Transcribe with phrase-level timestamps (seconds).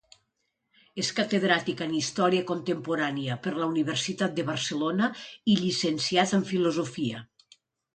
[1.03, 5.15] És catedràtic en història contemporània per la Universitat de Barcelona
[5.55, 7.29] i llicenciat en filosofia.